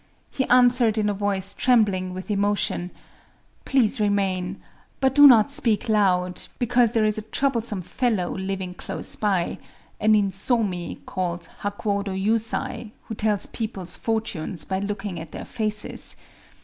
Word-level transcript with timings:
He 0.31 0.45
answered 0.45 0.97
in 0.97 1.11
a 1.11 1.13
voice 1.13 1.53
trembling 1.53 2.11
with 2.11 2.31
emotion:— 2.31 2.89
"Please 3.65 3.99
remain; 3.99 4.59
but 4.99 5.13
do 5.13 5.27
not 5.27 5.51
speak 5.51 5.87
loud—because 5.87 6.93
there 6.93 7.05
is 7.05 7.19
a 7.19 7.29
troublesome 7.29 7.83
fellow 7.83 8.35
living 8.35 8.73
close 8.73 9.15
by,—a 9.15 10.07
ninsomi 10.07 11.05
called 11.05 11.47
Hakuōdō 11.61 12.19
Yusai, 12.19 12.93
who 13.09 13.13
tells 13.13 13.45
peoples 13.45 13.95
fortunes 13.95 14.65
by 14.65 14.79
looking 14.79 15.19
at 15.19 15.33
their 15.33 15.45
faces. 15.45 16.15